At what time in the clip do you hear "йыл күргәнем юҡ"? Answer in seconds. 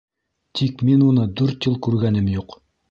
1.71-2.63